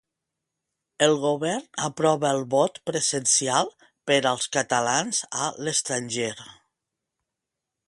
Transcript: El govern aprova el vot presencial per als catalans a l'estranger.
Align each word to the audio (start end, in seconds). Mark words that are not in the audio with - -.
El 1.07 1.11
govern 1.25 1.67
aprova 1.87 2.31
el 2.37 2.41
vot 2.55 2.79
presencial 2.91 3.71
per 4.11 4.19
als 4.33 4.49
catalans 4.57 5.23
a 5.45 5.53
l'estranger. 5.67 6.35